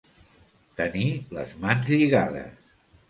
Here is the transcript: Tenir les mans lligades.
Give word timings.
Tenir 0.79 1.03
les 1.39 1.53
mans 1.67 1.93
lligades. 1.93 2.75